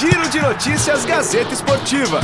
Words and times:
Giro 0.00 0.30
de 0.30 0.40
Notícias 0.40 1.04
Gazeta 1.04 1.52
Esportiva. 1.52 2.20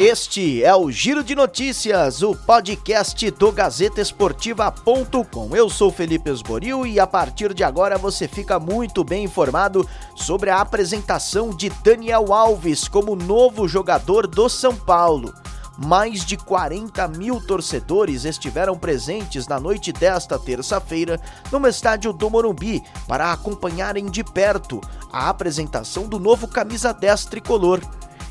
Este 0.00 0.64
é 0.64 0.74
o 0.74 0.90
Giro 0.90 1.22
de 1.22 1.34
Notícias, 1.34 2.22
o 2.22 2.34
podcast 2.34 3.30
do 3.32 3.52
GazetaEsportiva.com. 3.52 5.54
Eu 5.54 5.68
sou 5.68 5.92
Felipe 5.92 6.30
Esboril 6.30 6.86
e 6.86 6.98
a 6.98 7.06
partir 7.06 7.52
de 7.52 7.62
agora 7.62 7.98
você 7.98 8.26
fica 8.26 8.58
muito 8.58 9.04
bem 9.04 9.24
informado 9.24 9.86
sobre 10.16 10.48
a 10.48 10.62
apresentação 10.62 11.50
de 11.50 11.68
Daniel 11.84 12.32
Alves 12.32 12.88
como 12.88 13.14
novo 13.14 13.68
jogador 13.68 14.26
do 14.26 14.48
São 14.48 14.74
Paulo. 14.74 15.34
Mais 15.82 16.26
de 16.26 16.36
40 16.36 17.08
mil 17.08 17.40
torcedores 17.40 18.26
estiveram 18.26 18.76
presentes 18.76 19.48
na 19.48 19.58
noite 19.58 19.92
desta 19.92 20.38
terça-feira 20.38 21.18
no 21.50 21.66
estádio 21.66 22.12
do 22.12 22.28
Morumbi 22.28 22.82
para 23.08 23.32
acompanharem 23.32 24.10
de 24.10 24.22
perto 24.22 24.78
a 25.10 25.30
apresentação 25.30 26.06
do 26.06 26.20
novo 26.20 26.46
camisa 26.46 26.92
10 26.92 27.24
tricolor 27.24 27.80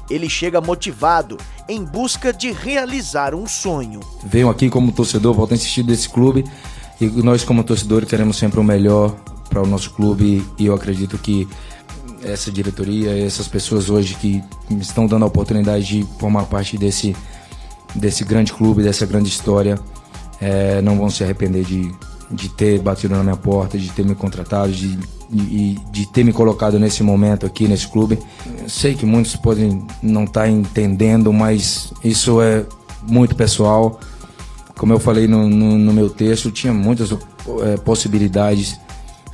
ele 0.10 0.28
chega 0.28 0.60
motivado, 0.60 1.38
em 1.68 1.84
busca 1.84 2.34
de 2.34 2.52
realizar 2.52 3.36
um 3.36 3.48
sonho. 3.48 4.00
Venho 4.24 4.50
aqui 4.50 4.70
como 4.70 4.92
torcedor, 4.92 5.36
volto 5.36 5.52
a 5.52 5.56
insistir 5.56 5.84
desse 5.84 6.10
clube 6.10 6.44
e 7.00 7.06
nós 7.08 7.44
como 7.44 7.64
torcedor 7.64 8.06
queremos 8.06 8.38
sempre 8.38 8.60
o 8.60 8.64
melhor 8.64 9.16
para 9.50 9.62
o 9.62 9.68
nosso 9.68 9.92
clube 9.92 10.44
e 10.58 10.66
eu 10.66 10.74
acredito 10.74 11.18
que 11.18 11.48
essa 12.22 12.52
diretoria, 12.52 13.18
essas 13.26 13.48
pessoas 13.48 13.90
hoje 13.90 14.16
que 14.16 14.44
me 14.70 14.82
estão 14.82 15.08
dando 15.08 15.24
a 15.24 15.28
oportunidade 15.28 15.86
de 15.86 16.08
formar 16.20 16.44
parte 16.46 16.78
desse, 16.78 17.16
desse 17.96 18.24
grande 18.24 18.54
clube, 18.54 18.84
dessa 18.84 19.06
grande 19.06 19.30
história, 19.30 19.80
é, 20.40 20.82
não 20.82 20.98
vão 20.98 21.10
se 21.10 21.24
arrepender 21.24 21.64
de, 21.64 21.92
de 22.32 22.50
ter 22.50 22.80
batido 22.80 23.16
na 23.16 23.24
minha 23.24 23.36
porta, 23.36 23.78
de 23.78 23.90
ter 23.90 24.06
me 24.06 24.16
contratado, 24.16 24.72
de 24.72 24.98
e 25.32 25.78
de 25.92 26.08
ter 26.08 26.24
me 26.24 26.34
colocado 26.34 26.80
nesse 26.80 27.04
momento 27.04 27.46
aqui 27.46 27.68
nesse 27.68 27.88
clube. 27.88 28.18
Sei 28.68 28.96
que 28.96 29.06
muitos 29.06 29.36
podem 29.36 29.86
não 30.02 30.24
estar 30.24 30.42
tá 30.42 30.50
entendendo, 30.50 31.32
mas 31.32 31.94
isso 32.04 32.42
é 32.42 32.66
muito 33.08 33.36
pessoal. 33.36 34.00
Como 34.78 34.94
eu 34.94 35.00
falei 35.00 35.28
no, 35.28 35.48
no, 35.48 35.78
no 35.78 35.94
meu 35.94 36.10
texto, 36.10 36.50
tinha 36.52 36.74
muitas 36.74 37.12
é, 37.12 37.78
possibilidades 37.78 38.80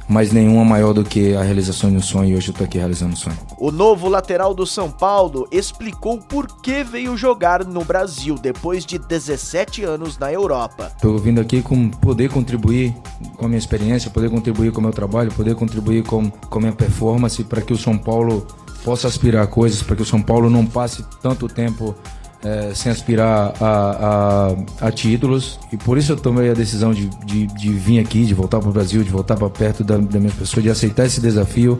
mas 0.08 0.32
nenhuma 0.32 0.64
maior 0.64 0.94
do 0.94 1.04
que 1.04 1.36
a 1.36 1.42
realização 1.42 1.90
de 1.90 1.98
um 1.98 2.02
sonho 2.02 2.32
e 2.32 2.36
hoje 2.36 2.50
eu 2.50 2.54
tô 2.54 2.64
aqui 2.64 2.78
realizando 2.78 3.14
um 3.14 3.16
sonho. 3.16 3.38
O 3.58 3.72
novo 3.72 4.08
lateral 4.08 4.54
do 4.54 4.66
São 4.66 4.92
Paulo 4.92 5.48
explicou 5.52 6.18
por 6.20 6.62
que 6.62 6.84
veio 6.84 7.18
jogar 7.18 7.66
no 7.66 7.84
Brasil 7.84 8.36
depois 8.36 8.86
de 8.86 8.98
17 8.98 9.84
anos 9.84 10.18
na 10.18 10.32
Europa. 10.32 10.92
Tô 11.02 11.18
vindo 11.18 11.42
aqui 11.42 11.62
com 11.62 11.90
poder 11.90 12.30
contribuir 12.30 12.96
com 13.36 13.46
a 13.46 13.48
minha 13.48 13.60
experiência, 13.60 14.12
poder 14.12 14.30
contribuir 14.30 14.72
com 14.72 14.80
o 14.80 14.84
meu 14.84 14.92
trabalho, 14.92 15.32
poder 15.32 15.56
contribuir 15.56 16.04
com, 16.04 16.30
com 16.30 16.60
a 16.60 16.62
minha 16.62 16.74
performance 16.74 17.44
para 17.44 17.62
que 17.62 17.74
o 17.74 17.78
São 17.78 17.98
Paulo 17.98 18.46
possa 18.84 19.08
aspirar 19.08 19.48
coisas, 19.48 19.82
para 19.82 19.96
que 19.96 20.04
o 20.04 20.06
São 20.06 20.22
Paulo 20.22 20.50
não 20.50 20.66
passe 20.66 21.04
tanto 21.22 21.48
tempo 21.48 21.96
é, 22.44 22.74
sem 22.74 22.92
aspirar 22.92 23.54
a, 23.60 24.54
a, 24.82 24.88
a, 24.88 24.92
títulos. 24.92 25.60
E 25.72 25.78
por 25.78 25.98
isso 25.98 26.12
eu 26.12 26.18
tomei 26.18 26.50
a 26.50 26.54
decisão 26.54 26.94
de, 26.94 27.08
de, 27.26 27.48
de 27.48 27.70
vir 27.70 28.00
aqui, 28.00 28.26
de 28.26 28.34
voltar 28.34 28.60
para 28.60 28.70
o 28.70 28.74
Brasil, 28.74 29.04
de 29.04 29.10
voltar 29.10 29.36
para 29.36 29.50
perto 29.50 29.84
da, 29.84 29.98
da 29.98 30.20
minha 30.20 30.34
pessoa, 30.34 30.62
de 30.62 30.70
aceitar 30.70 31.06
esse 31.06 31.22
desafio. 31.22 31.78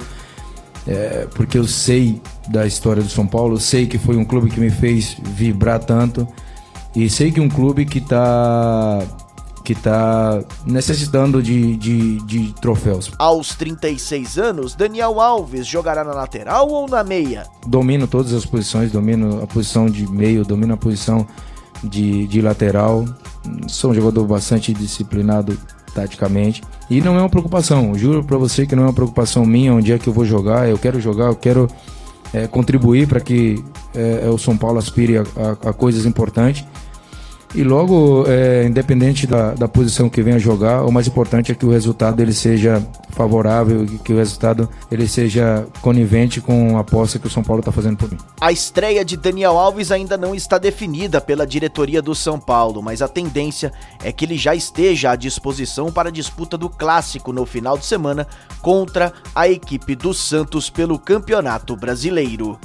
É, 0.88 1.28
porque 1.34 1.58
eu 1.58 1.68
sei 1.68 2.22
da 2.48 2.66
história 2.68 3.02
do 3.02 3.10
São 3.10 3.26
Paulo, 3.26 3.60
sei 3.60 3.88
que 3.88 3.98
foi 3.98 4.16
um 4.16 4.26
clube 4.26 4.52
que 4.52 4.60
me 4.60 4.70
fez 4.70 5.18
vibrar 5.24 5.80
tanto 5.80 6.28
e 6.96 7.10
sei 7.10 7.32
que 7.32 7.42
um 7.42 7.50
clube 7.50 7.86
que 7.86 7.98
está 7.98 9.00
que 9.66 9.74
está 9.74 10.42
necessitando 10.66 11.42
de, 11.42 11.76
de, 11.76 12.18
de, 12.22 12.54
troféus. 12.62 13.12
Aos 13.18 13.56
36 13.56 14.38
anos, 14.38 14.76
Daniel 14.76 15.20
Alves 15.20 15.66
jogará 15.66 16.04
na 16.04 16.14
lateral 16.14 16.70
ou 16.70 16.88
na 16.88 17.04
meia? 17.04 17.48
Domino 17.66 18.08
todas 18.08 18.32
as 18.32 18.46
posições, 18.46 18.92
domino 18.92 19.42
a 19.42 19.48
posição 19.48 19.88
de 19.88 20.08
meio, 20.10 20.46
domino 20.46 20.76
a 20.76 20.78
posição 20.78 21.26
de, 21.84 22.28
de 22.28 22.42
lateral. 22.42 23.06
Sou 23.68 23.92
um 23.92 23.94
jogador 23.96 24.24
bastante 24.26 24.72
disciplinado 24.72 25.58
taticamente. 25.96 26.62
E 26.90 27.02
não 27.02 27.16
é 27.16 27.20
uma 27.20 27.30
preocupação, 27.30 27.98
juro 27.98 28.24
para 28.24 28.38
você 28.38 28.68
que 28.68 28.76
não 28.76 28.84
é 28.84 28.86
uma 28.88 28.94
preocupação 28.94 29.46
minha 29.46 29.74
onde 29.74 29.92
é 29.92 29.98
que 29.98 30.08
eu 30.08 30.14
vou 30.14 30.26
jogar. 30.26 30.70
Eu 30.70 30.78
quero 30.78 31.02
jogar, 31.02 31.26
eu 31.26 31.36
quero 31.36 31.68
é, 32.32 32.46
contribuir 32.46 33.08
para 33.08 33.20
que 33.20 33.64
é, 33.96 34.30
o 34.30 34.38
São 34.38 34.56
Paulo 34.56 34.78
aspire 34.78 35.18
a, 35.18 35.22
a, 35.22 35.70
a 35.70 35.74
coisas 35.74 36.06
importantes. 36.06 36.64
E 37.56 37.64
logo, 37.64 38.26
é, 38.28 38.66
independente 38.66 39.26
da, 39.26 39.54
da 39.54 39.66
posição 39.66 40.10
que 40.10 40.22
venha 40.22 40.38
jogar, 40.38 40.84
o 40.84 40.92
mais 40.92 41.08
importante 41.08 41.54
é 41.54 41.56
que 41.56 41.66
o 41.66 41.72
resultado 41.72 42.22
ele 42.22 42.34
seja 42.34 42.86
favorável, 43.12 43.86
que 44.04 44.12
o 44.12 44.18
resultado 44.18 44.70
ele 44.92 45.08
seja 45.08 45.66
conivente 45.82 46.42
com 46.42 46.76
a 46.76 46.82
aposta 46.82 47.18
que 47.18 47.28
o 47.28 47.30
São 47.30 47.42
Paulo 47.42 47.62
está 47.62 47.72
fazendo 47.72 47.96
por 47.96 48.12
mim. 48.12 48.18
A 48.42 48.52
estreia 48.52 49.06
de 49.06 49.16
Daniel 49.16 49.58
Alves 49.58 49.90
ainda 49.90 50.18
não 50.18 50.36
está 50.36 50.58
definida 50.58 51.22
pela 51.22 51.48
diretoria 51.48 52.02
do 52.02 52.14
São 52.14 52.38
Paulo, 52.38 52.84
mas 52.84 53.02
a 53.02 53.08
tendência 53.08 53.72
é 54.04 54.12
que 54.12 54.26
ele 54.26 54.38
já 54.38 54.54
esteja 54.54 55.12
à 55.12 55.16
disposição 55.16 55.90
para 55.94 56.10
a 56.10 56.12
disputa 56.12 56.58
do 56.58 56.70
clássico 56.70 57.32
no 57.32 57.46
final 57.46 57.78
de 57.78 57.86
semana 57.86 58.28
contra 58.62 59.14
a 59.34 59.48
equipe 59.48 59.96
do 59.96 60.14
Santos 60.14 60.70
pelo 60.70 61.00
Campeonato 61.00 61.74
Brasileiro. 61.78 62.60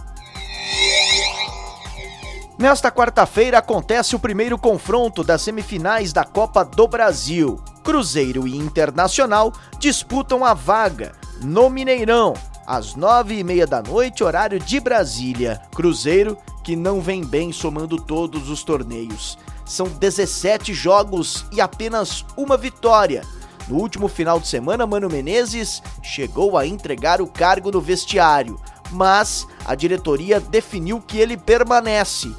Nesta 2.61 2.93
quarta-feira 2.93 3.57
acontece 3.57 4.15
o 4.15 4.19
primeiro 4.19 4.59
confronto 4.59 5.25
das 5.25 5.41
semifinais 5.41 6.13
da 6.13 6.25
Copa 6.25 6.63
do 6.63 6.87
Brasil. 6.87 7.59
Cruzeiro 7.83 8.47
e 8.47 8.55
Internacional 8.55 9.51
disputam 9.79 10.45
a 10.45 10.53
vaga 10.53 11.13
no 11.43 11.71
Mineirão, 11.71 12.35
às 12.67 12.95
nove 12.95 13.39
e 13.39 13.43
meia 13.43 13.67
da 13.67 13.83
noite, 13.83 14.23
horário 14.23 14.61
de 14.61 14.79
Brasília. 14.79 15.59
Cruzeiro 15.75 16.37
que 16.63 16.77
não 16.77 17.01
vem 17.01 17.25
bem 17.25 17.51
somando 17.51 17.97
todos 17.97 18.51
os 18.51 18.63
torneios. 18.63 19.39
São 19.65 19.87
17 19.87 20.75
jogos 20.75 21.47
e 21.51 21.63
apenas 21.63 22.27
uma 22.37 22.59
vitória. 22.59 23.23
No 23.69 23.79
último 23.79 24.07
final 24.07 24.39
de 24.39 24.47
semana, 24.47 24.87
Mano 24.87 25.09
Menezes 25.09 25.83
chegou 26.03 26.59
a 26.59 26.67
entregar 26.67 27.23
o 27.23 27.27
cargo 27.27 27.71
no 27.71 27.81
vestiário, 27.81 28.61
mas 28.91 29.47
a 29.65 29.75
diretoria 29.75 30.39
definiu 30.39 31.01
que 31.01 31.17
ele 31.17 31.39
permanece 31.39 32.31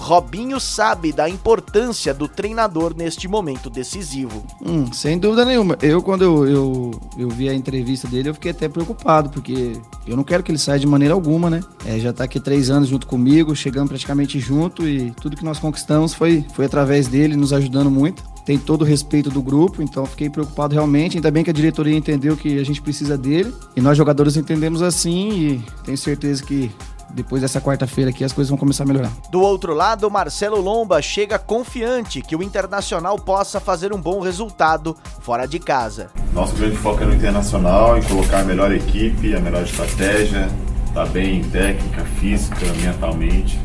Robinho 0.00 0.58
sabe 0.58 1.12
da 1.12 1.28
importância 1.28 2.14
do 2.14 2.26
treinador 2.26 2.94
neste 2.96 3.28
momento 3.28 3.68
decisivo. 3.68 4.42
Hum, 4.64 4.90
sem 4.94 5.18
dúvida 5.18 5.44
nenhuma. 5.44 5.76
Eu, 5.82 6.02
quando 6.02 6.22
eu, 6.22 6.48
eu, 6.48 6.90
eu, 7.18 7.28
vi 7.28 7.50
a 7.50 7.54
entrevista 7.54 8.08
dele, 8.08 8.30
eu 8.30 8.34
fiquei 8.34 8.50
até 8.50 8.66
preocupado, 8.66 9.28
porque 9.28 9.74
eu 10.06 10.16
não 10.16 10.24
quero 10.24 10.42
que 10.42 10.50
ele 10.50 10.58
saia 10.58 10.78
de 10.78 10.86
maneira 10.86 11.12
alguma, 11.12 11.50
né? 11.50 11.60
É, 11.84 11.98
já 11.98 12.14
tá 12.14 12.24
aqui 12.24 12.40
três 12.40 12.70
anos 12.70 12.88
junto 12.88 13.06
comigo, 13.06 13.54
chegando 13.54 13.88
praticamente 13.88 14.40
junto 14.40 14.88
e 14.88 15.10
tudo 15.12 15.36
que 15.36 15.44
nós 15.44 15.58
conquistamos 15.58 16.14
foi, 16.14 16.46
foi 16.54 16.64
através 16.64 17.06
dele, 17.06 17.36
nos 17.36 17.52
ajudando 17.52 17.90
muito. 17.90 18.24
Tem 18.46 18.58
todo 18.58 18.82
o 18.82 18.84
respeito 18.84 19.28
do 19.28 19.42
grupo, 19.42 19.82
então 19.82 20.06
fiquei 20.06 20.30
preocupado 20.30 20.74
realmente. 20.74 21.18
Ainda 21.18 21.30
bem 21.30 21.44
que 21.44 21.50
a 21.50 21.52
diretoria 21.52 21.96
entendeu 21.96 22.38
que 22.38 22.58
a 22.58 22.64
gente 22.64 22.80
precisa 22.80 23.18
dele 23.18 23.52
e 23.76 23.82
nós 23.82 23.98
jogadores 23.98 24.34
entendemos 24.36 24.80
assim 24.80 25.30
e 25.30 25.64
tenho 25.84 25.98
certeza 25.98 26.42
que 26.42 26.70
depois 27.14 27.42
dessa 27.42 27.60
quarta-feira 27.60 28.10
aqui 28.10 28.24
as 28.24 28.32
coisas 28.32 28.50
vão 28.50 28.58
começar 28.58 28.84
a 28.84 28.86
melhorar. 28.86 29.12
Do 29.30 29.40
outro 29.40 29.74
lado, 29.74 30.10
Marcelo 30.10 30.60
Lomba 30.60 31.00
chega 31.02 31.38
confiante 31.38 32.22
que 32.22 32.36
o 32.36 32.42
Internacional 32.42 33.18
possa 33.18 33.60
fazer 33.60 33.92
um 33.92 34.00
bom 34.00 34.20
resultado 34.20 34.96
fora 35.20 35.46
de 35.46 35.58
casa. 35.58 36.10
Nosso 36.32 36.54
grande 36.54 36.76
foco 36.76 37.02
é 37.02 37.06
no 37.06 37.14
Internacional 37.14 37.98
e 37.98 38.02
colocar 38.02 38.40
a 38.40 38.44
melhor 38.44 38.72
equipe, 38.72 39.34
a 39.34 39.40
melhor 39.40 39.62
estratégia, 39.64 40.48
tá 40.94 41.04
bem 41.06 41.38
em 41.38 41.44
técnica, 41.44 42.04
física, 42.20 42.66
mentalmente. 42.82 43.58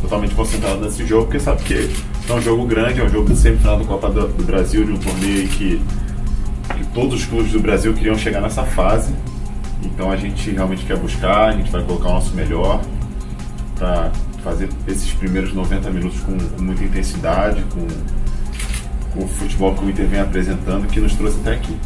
Totalmente 0.00 0.34
concentrado 0.34 0.80
nesse 0.80 1.06
jogo, 1.06 1.24
porque 1.24 1.40
sabe 1.40 1.62
que 1.62 1.90
é 2.28 2.32
um 2.32 2.40
jogo 2.40 2.66
grande, 2.66 3.00
é 3.00 3.04
um 3.04 3.08
jogo 3.08 3.32
de 3.32 3.36
semifinal 3.36 3.78
da 3.78 3.84
Copa 3.84 4.10
do, 4.10 4.28
do 4.28 4.44
Brasil, 4.44 4.84
de 4.84 4.92
um 4.92 4.98
torneio 4.98 5.48
que, 5.48 5.82
que 6.76 6.86
todos 6.92 7.20
os 7.20 7.26
clubes 7.26 7.52
do 7.52 7.60
Brasil 7.60 7.94
queriam 7.94 8.16
chegar 8.16 8.40
nessa 8.40 8.64
fase. 8.64 9.14
Então 9.84 10.10
a 10.10 10.16
gente 10.16 10.50
realmente 10.50 10.84
quer 10.84 10.96
buscar, 10.96 11.50
a 11.50 11.52
gente 11.52 11.70
vai 11.70 11.82
colocar 11.82 12.08
o 12.08 12.12
nosso 12.14 12.34
melhor 12.34 12.80
para 13.76 14.10
fazer 14.42 14.68
esses 14.86 15.12
primeiros 15.12 15.52
90 15.52 15.90
minutos 15.90 16.20
com, 16.20 16.38
com 16.38 16.62
muita 16.62 16.84
intensidade, 16.84 17.64
com, 17.72 17.86
com, 19.12 19.24
o 19.24 19.28
futebol 19.28 19.74
que 19.74 19.84
o 19.84 19.90
Inter 19.90 20.06
vem 20.06 20.20
apresentando 20.20 20.86
que 20.86 21.00
nos 21.00 21.14
trouxe 21.14 21.38
até 21.40 21.54
aqui. 21.54 21.78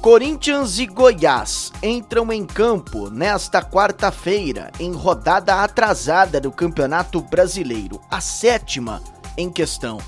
Corinthians 0.00 0.78
e 0.78 0.84
Goiás 0.84 1.72
entram 1.82 2.30
em 2.30 2.44
campo 2.44 3.08
nesta 3.08 3.62
quarta-feira, 3.62 4.70
em 4.78 4.92
rodada 4.92 5.62
atrasada 5.62 6.38
do 6.38 6.52
Campeonato 6.52 7.22
Brasileiro, 7.22 7.98
a 8.10 8.20
sétima 8.20 9.00
em 9.38 9.50
questão. 9.50 9.98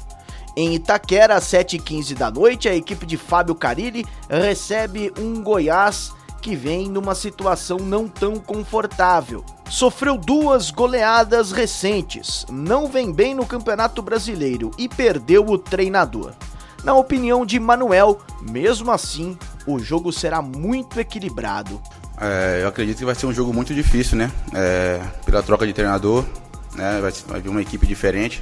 Em 0.57 0.75
Itaquera, 0.75 1.35
às 1.35 1.45
7h15 1.45 2.15
da 2.15 2.31
noite, 2.31 2.67
a 2.67 2.75
equipe 2.75 3.05
de 3.05 3.19
Fábio 3.19 3.55
Carilli 3.55 4.07
recebe 4.27 5.13
um 5.19 5.43
Goiás 5.43 6.15
que 6.41 6.57
vem 6.57 6.89
numa 6.89 7.15
situação 7.15 7.77
não 7.77 8.09
tão 8.09 8.37
confortável. 8.37 9.45
Sofreu 9.69 10.17
duas 10.17 10.71
goleadas 10.71 11.53
recentes, 11.53 12.47
não 12.51 12.87
vem 12.87 13.13
bem 13.13 13.35
no 13.35 13.45
Campeonato 13.45 14.01
Brasileiro 14.01 14.71
e 14.79 14.89
perdeu 14.89 15.45
o 15.45 15.59
treinador. 15.59 16.33
Na 16.83 16.95
opinião 16.95 17.45
de 17.45 17.61
Manuel, 17.61 18.21
mesmo 18.41 18.91
assim, 18.93 19.37
o 19.67 19.79
jogo 19.79 20.11
será 20.11 20.41
muito 20.41 20.99
equilibrado. 20.99 21.83
É, 22.19 22.61
eu 22.63 22.69
acredito 22.69 22.99
que 22.99 23.05
vai 23.05 23.15
ser 23.15 23.27
um 23.27 23.33
jogo 23.33 23.53
muito 23.53 23.75
difícil, 23.75 24.17
né? 24.17 24.33
É, 24.55 25.03
pela 25.27 25.43
troca 25.43 25.67
de 25.67 25.75
treinador, 25.75 26.25
né? 26.75 26.99
Vai, 27.01 27.13
vai 27.27 27.41
vir 27.43 27.49
uma 27.51 27.61
equipe 27.61 27.87
diferente. 27.87 28.41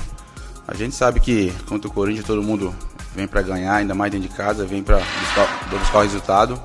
A 0.67 0.75
gente 0.75 0.95
sabe 0.95 1.21
que 1.21 1.53
contra 1.69 1.89
o 1.89 1.93
Corinthians 1.93 2.27
todo 2.27 2.43
mundo 2.43 2.75
vem 3.15 3.27
para 3.27 3.43
ganhar, 3.43 3.75
ainda 3.75 3.95
mais 3.95 4.11
dentro 4.11 4.29
de 4.29 4.35
casa, 4.35 4.65
vem 4.65 4.83
para 4.83 4.97
buscar, 4.97 5.69
buscar 5.71 5.99
o 5.99 6.03
resultado. 6.03 6.63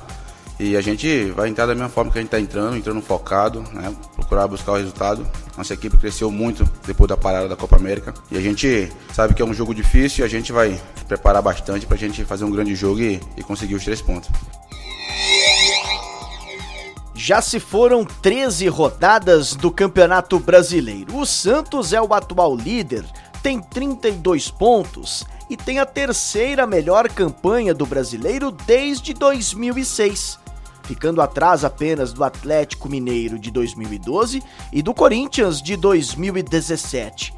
E 0.60 0.76
a 0.76 0.82
gente 0.82 1.32
vai 1.32 1.48
entrar 1.48 1.66
da 1.66 1.74
mesma 1.74 1.88
forma 1.88 2.12
que 2.12 2.18
a 2.18 2.22
gente 2.22 2.28
está 2.28 2.40
entrando, 2.40 2.76
entrando 2.76 3.02
focado, 3.02 3.64
né? 3.72 3.96
procurar 4.16 4.46
buscar 4.46 4.74
o 4.74 4.76
resultado. 4.76 5.26
Nossa 5.58 5.74
equipe 5.74 5.96
cresceu 5.98 6.30
muito 6.30 6.70
depois 6.86 7.08
da 7.08 7.16
parada 7.16 7.48
da 7.48 7.56
Copa 7.56 7.78
América. 7.78 8.14
E 8.30 8.38
a 8.38 8.42
gente 8.42 8.92
sabe 9.14 9.34
que 9.34 9.42
é 9.42 9.46
um 9.46 9.54
jogo 9.54 9.74
difícil 9.74 10.24
e 10.24 10.26
a 10.26 10.30
gente 10.30 10.52
vai 10.52 10.80
preparar 11.08 11.42
bastante 11.42 11.86
para 11.86 11.96
a 11.96 12.00
gente 12.00 12.26
fazer 12.26 12.44
um 12.44 12.52
grande 12.52 12.76
jogo 12.76 13.00
e, 13.00 13.22
e 13.38 13.44
conseguir 13.44 13.76
os 13.76 13.84
três 13.86 14.02
pontos. 14.02 14.30
Já 17.16 17.42
se 17.42 17.60
foram 17.60 18.04
13 18.04 18.68
rodadas 18.70 19.54
do 19.54 19.70
Campeonato 19.70 20.40
Brasileiro. 20.40 21.18
O 21.18 21.26
Santos 21.26 21.94
é 21.94 22.02
o 22.02 22.14
atual 22.14 22.56
líder, 22.56 23.06
tem 23.42 23.62
32 23.62 24.50
pontos 24.52 25.26
e 25.50 25.58
tem 25.58 25.80
a 25.80 25.86
terceira 25.86 26.68
melhor 26.68 27.10
campanha 27.10 27.74
do 27.74 27.86
brasileiro 27.86 28.52
desde 28.52 29.14
2006 29.14 30.40
ficando 30.90 31.22
atrás 31.22 31.64
apenas 31.64 32.12
do 32.12 32.24
Atlético 32.24 32.90
Mineiro 32.90 33.38
de 33.38 33.52
2012 33.52 34.42
e 34.74 34.82
do 34.82 34.92
Corinthians 34.92 35.62
de 35.62 35.76
2017. 35.76 37.32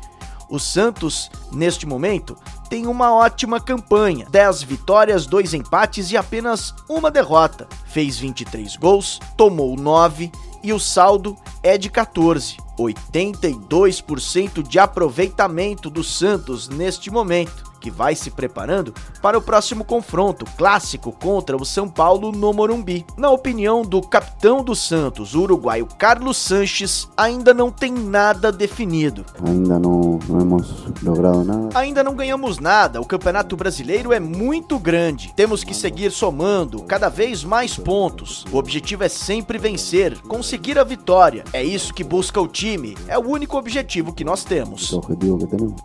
O 0.50 0.58
Santos, 0.58 1.30
neste 1.52 1.86
momento, 1.86 2.38
tem 2.70 2.88
uma 2.88 3.14
ótima 3.14 3.60
campanha: 3.60 4.26
10 4.30 4.64
vitórias, 4.64 5.26
2 5.26 5.54
empates 5.54 6.12
e 6.12 6.18
apenas 6.18 6.74
uma 6.88 7.12
derrota. 7.12 7.68
Fez 7.86 8.18
23 8.18 8.78
gols, 8.78 9.20
tomou 9.36 9.76
9 9.76 10.32
e 10.64 10.74
o 10.74 10.80
saldo 10.80 11.38
é 11.64 11.78
de 11.78 11.90
14. 11.90 12.58
82% 12.78 14.64
de 14.68 14.80
aproveitamento 14.80 15.90
do 15.90 16.04
Santos 16.04 16.68
neste 16.68 17.12
momento 17.12 17.71
que 17.82 17.92
vai 17.92 18.16
se 18.16 18.30
preparando 18.30 18.94
para 19.22 19.38
o 19.38 19.42
próximo 19.42 19.84
confronto 19.84 20.46
clássico 20.56 21.12
contra 21.12 21.58
o 21.58 21.66
São 21.66 21.90
Paulo 21.90 22.32
no 22.32 22.54
Morumbi. 22.54 23.06
Na 23.18 23.32
opinião 23.32 23.82
do 23.82 24.02
capitão 24.02 24.64
do 24.64 24.76
Santos, 24.76 25.34
o 25.34 25.42
uruguaio 25.42 25.88
Carlos 25.98 26.38
Sanches, 26.38 27.10
ainda 27.18 27.54
não 27.54 27.72
tem 27.72 27.92
nada 27.92 28.52
definido. 28.52 29.26
Ainda 29.46 29.80
não, 29.80 30.20
não 30.30 30.40
hemos 30.40 30.86
logrado 31.02 31.44
nada. 31.44 31.70
Ainda 31.78 32.04
não 32.04 32.16
ganhamos 32.16 32.60
nada. 32.60 33.02
O 33.02 33.06
Campeonato 33.06 33.58
Brasileiro 33.58 34.14
é 34.14 34.20
muito 34.20 34.78
grande. 34.78 35.34
Temos 35.36 35.64
que 35.64 35.74
seguir 35.74 36.12
somando 36.12 36.84
cada 36.84 37.10
vez 37.10 37.44
mais 37.44 37.76
pontos. 37.78 38.46
O 38.52 38.58
objetivo 38.58 39.04
é 39.04 39.10
sempre 39.10 39.58
vencer, 39.58 40.20
conseguir 40.22 40.78
a 40.78 40.84
vitória. 40.84 41.44
É 41.52 41.64
isso 41.64 41.94
que 41.94 42.04
busca 42.04 42.40
o 42.40 42.48
time. 42.48 42.96
É 43.08 43.18
o 43.18 43.28
único 43.28 43.58
objetivo 43.58 44.14
que 44.14 44.24
nós 44.24 44.44
temos. 44.44 44.92
O 44.92 44.98
objetivo 45.00 45.38
que 45.40 45.48
temos. 45.48 45.82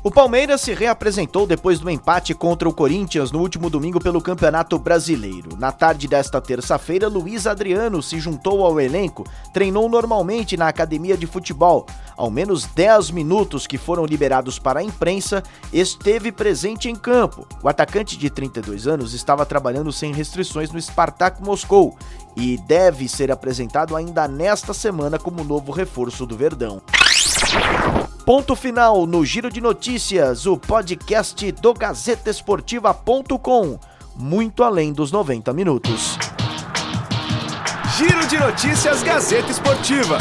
O 0.00 0.12
Palmeiras 0.12 0.60
se 0.60 0.72
reapresentou 0.72 1.44
depois 1.44 1.80
do 1.80 1.90
empate 1.90 2.32
contra 2.32 2.68
o 2.68 2.72
Corinthians 2.72 3.32
no 3.32 3.40
último 3.40 3.68
domingo 3.68 3.98
pelo 3.98 4.22
Campeonato 4.22 4.78
Brasileiro. 4.78 5.56
Na 5.58 5.72
tarde 5.72 6.06
desta 6.06 6.40
terça-feira, 6.40 7.08
Luiz 7.08 7.48
Adriano 7.48 8.00
se 8.00 8.20
juntou 8.20 8.64
ao 8.64 8.80
elenco, 8.80 9.26
treinou 9.52 9.88
normalmente 9.88 10.56
na 10.56 10.68
academia 10.68 11.16
de 11.16 11.26
futebol. 11.26 11.84
Ao 12.16 12.30
menos 12.30 12.64
10 12.64 13.10
minutos 13.10 13.66
que 13.66 13.76
foram 13.76 14.06
liberados 14.06 14.56
para 14.56 14.78
a 14.78 14.84
imprensa, 14.84 15.42
esteve 15.72 16.30
presente 16.30 16.88
em 16.88 16.94
campo. 16.94 17.44
O 17.60 17.68
atacante 17.68 18.16
de 18.16 18.30
32 18.30 18.86
anos 18.86 19.14
estava 19.14 19.44
trabalhando 19.44 19.92
sem 19.92 20.12
restrições 20.12 20.70
no 20.70 20.80
Spartak 20.80 21.42
Moscou 21.42 21.98
e 22.36 22.56
deve 22.56 23.08
ser 23.08 23.32
apresentado 23.32 23.96
ainda 23.96 24.28
nesta 24.28 24.72
semana 24.72 25.18
como 25.18 25.42
novo 25.42 25.72
reforço 25.72 26.24
do 26.24 26.36
Verdão. 26.36 26.80
Ponto 28.28 28.54
final 28.54 29.06
no 29.06 29.24
Giro 29.24 29.50
de 29.50 29.58
Notícias, 29.58 30.44
o 30.44 30.58
podcast 30.58 31.50
do 31.50 31.72
GazetaEsportiva.com. 31.72 33.78
Muito 34.14 34.62
além 34.62 34.92
dos 34.92 35.10
90 35.10 35.50
minutos. 35.54 36.18
Giro 37.96 38.26
de 38.26 38.38
Notícias 38.38 39.02
Gazeta 39.02 39.50
Esportiva. 39.50 40.18